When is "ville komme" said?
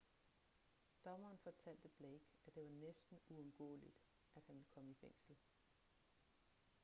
4.55-4.91